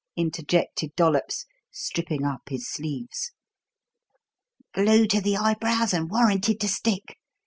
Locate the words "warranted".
6.09-6.59